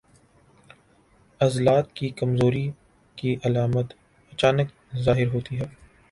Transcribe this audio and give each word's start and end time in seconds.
عضلات 1.41 1.91
کی 1.93 2.09
کمزوری 2.09 2.69
کی 3.17 3.35
علامات 3.43 3.93
اچانک 4.33 4.71
ظاہر 4.97 5.27
ہوتی 5.33 5.59
ہیں 5.59 5.67